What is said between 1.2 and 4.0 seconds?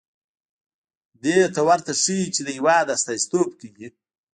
دې ورته وښيي چې د هېواد استازیتوب کوي.